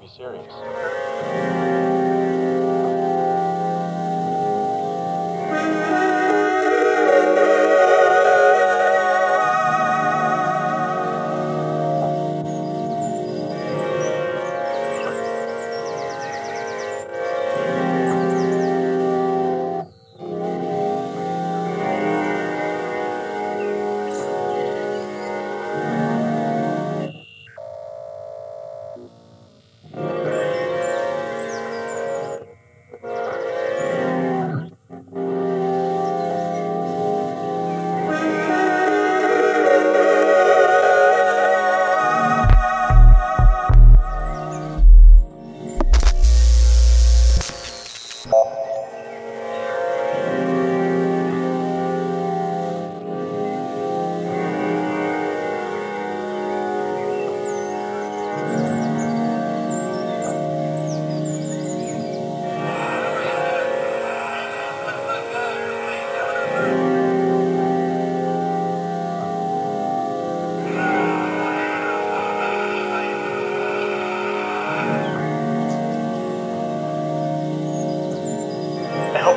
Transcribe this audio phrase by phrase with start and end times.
[0.00, 2.19] be serious.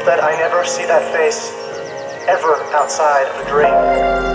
[0.06, 1.52] That I never see that face
[2.28, 4.33] ever outside of a dream.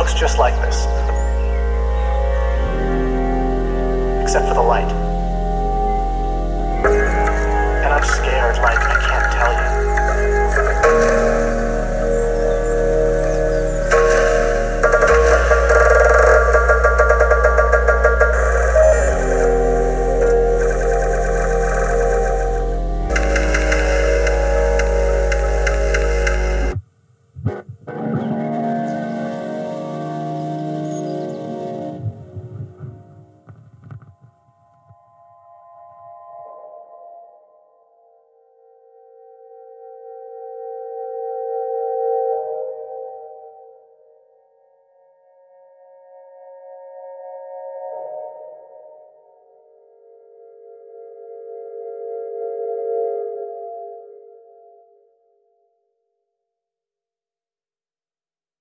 [0.00, 0.86] Looks just like this.
[4.22, 4.99] Except for the light.